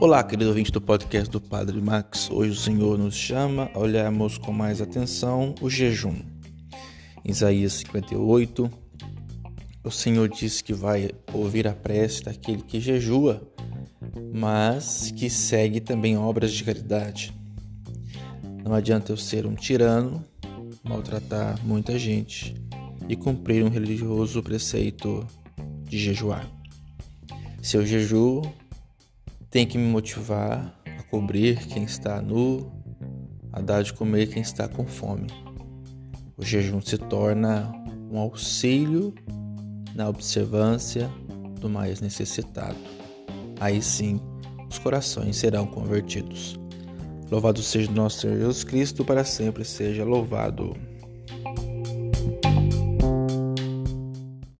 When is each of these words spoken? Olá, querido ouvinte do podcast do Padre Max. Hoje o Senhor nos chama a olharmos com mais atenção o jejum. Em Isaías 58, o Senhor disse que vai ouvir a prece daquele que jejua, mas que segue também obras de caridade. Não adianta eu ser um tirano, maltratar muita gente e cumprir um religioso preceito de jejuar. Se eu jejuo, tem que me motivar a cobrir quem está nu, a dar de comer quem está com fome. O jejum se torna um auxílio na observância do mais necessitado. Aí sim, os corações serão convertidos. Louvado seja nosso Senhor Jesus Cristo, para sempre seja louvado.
Olá, 0.00 0.22
querido 0.22 0.50
ouvinte 0.50 0.70
do 0.70 0.80
podcast 0.80 1.28
do 1.28 1.40
Padre 1.40 1.80
Max. 1.80 2.30
Hoje 2.30 2.52
o 2.52 2.54
Senhor 2.54 2.96
nos 2.96 3.16
chama 3.16 3.68
a 3.74 3.80
olharmos 3.80 4.38
com 4.38 4.52
mais 4.52 4.80
atenção 4.80 5.56
o 5.60 5.68
jejum. 5.68 6.14
Em 7.24 7.32
Isaías 7.32 7.72
58, 7.72 8.70
o 9.82 9.90
Senhor 9.90 10.28
disse 10.28 10.62
que 10.62 10.72
vai 10.72 11.10
ouvir 11.32 11.66
a 11.66 11.72
prece 11.72 12.22
daquele 12.22 12.62
que 12.62 12.78
jejua, 12.78 13.42
mas 14.32 15.10
que 15.10 15.28
segue 15.28 15.80
também 15.80 16.16
obras 16.16 16.52
de 16.52 16.62
caridade. 16.62 17.34
Não 18.64 18.74
adianta 18.74 19.10
eu 19.10 19.16
ser 19.16 19.46
um 19.46 19.56
tirano, 19.56 20.24
maltratar 20.84 21.58
muita 21.66 21.98
gente 21.98 22.54
e 23.08 23.16
cumprir 23.16 23.64
um 23.64 23.68
religioso 23.68 24.44
preceito 24.44 25.26
de 25.82 25.98
jejuar. 25.98 26.48
Se 27.60 27.76
eu 27.76 27.84
jejuo, 27.84 28.42
tem 29.50 29.66
que 29.66 29.78
me 29.78 29.86
motivar 29.86 30.78
a 30.84 31.02
cobrir 31.04 31.58
quem 31.66 31.84
está 31.84 32.20
nu, 32.20 32.70
a 33.52 33.60
dar 33.60 33.82
de 33.82 33.92
comer 33.92 34.28
quem 34.28 34.42
está 34.42 34.68
com 34.68 34.86
fome. 34.86 35.28
O 36.36 36.44
jejum 36.44 36.80
se 36.80 36.98
torna 36.98 37.72
um 38.10 38.18
auxílio 38.18 39.14
na 39.94 40.08
observância 40.08 41.10
do 41.60 41.68
mais 41.68 42.00
necessitado. 42.00 42.78
Aí 43.58 43.82
sim, 43.82 44.20
os 44.70 44.78
corações 44.78 45.36
serão 45.36 45.66
convertidos. 45.66 46.58
Louvado 47.30 47.62
seja 47.62 47.90
nosso 47.90 48.20
Senhor 48.20 48.38
Jesus 48.38 48.64
Cristo, 48.64 49.04
para 49.04 49.24
sempre 49.24 49.64
seja 49.64 50.04
louvado. 50.04 50.76